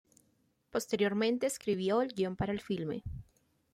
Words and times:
Posteriormente 0.71 1.45
escribió 1.45 2.01
el 2.01 2.15
guion 2.15 2.35
para 2.35 2.51
el 2.53 2.59
filme. 2.61 3.03